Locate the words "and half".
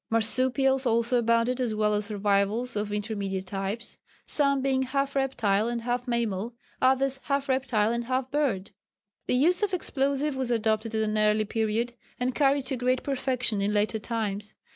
5.67-6.07, 7.93-8.31